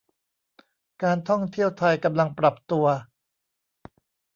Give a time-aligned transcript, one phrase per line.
[1.03, 2.85] การท่องเที่ยวไทยกำลังปรับตัว